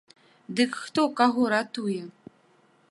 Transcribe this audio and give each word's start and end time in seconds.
Дык 0.59 0.71
хто 0.85 1.01
каго 1.21 1.41
ратуе? 1.57 2.03